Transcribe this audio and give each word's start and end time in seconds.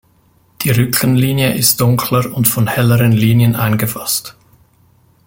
Die 0.63 0.71
Rückenlinie 0.71 1.53
ist 1.53 1.79
dunkler 1.79 2.33
und 2.35 2.47
von 2.47 2.65
helleren 2.65 3.11
Linien 3.11 3.55
eingefasst. 3.55 4.35